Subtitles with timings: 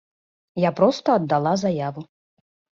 [0.63, 2.09] Я проста аддала заяву.